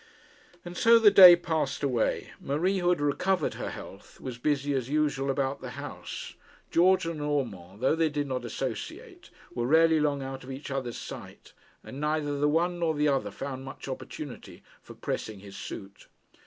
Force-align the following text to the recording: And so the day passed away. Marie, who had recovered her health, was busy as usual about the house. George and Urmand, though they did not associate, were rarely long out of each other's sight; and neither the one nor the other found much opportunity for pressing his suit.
And 0.65 0.75
so 0.75 0.97
the 0.97 1.11
day 1.11 1.35
passed 1.35 1.83
away. 1.83 2.31
Marie, 2.41 2.79
who 2.79 2.89
had 2.89 2.99
recovered 2.99 3.53
her 3.53 3.69
health, 3.69 4.19
was 4.19 4.39
busy 4.39 4.73
as 4.73 4.89
usual 4.89 5.29
about 5.29 5.61
the 5.61 5.69
house. 5.77 6.33
George 6.71 7.05
and 7.05 7.21
Urmand, 7.21 7.81
though 7.81 7.95
they 7.95 8.09
did 8.09 8.25
not 8.25 8.43
associate, 8.43 9.29
were 9.53 9.67
rarely 9.67 9.99
long 9.99 10.23
out 10.23 10.43
of 10.43 10.49
each 10.49 10.71
other's 10.71 10.97
sight; 10.97 11.53
and 11.83 12.01
neither 12.01 12.39
the 12.39 12.49
one 12.49 12.79
nor 12.79 12.95
the 12.95 13.09
other 13.09 13.29
found 13.29 13.63
much 13.63 13.87
opportunity 13.87 14.63
for 14.81 14.95
pressing 14.95 15.41
his 15.41 15.55
suit. 15.55 16.07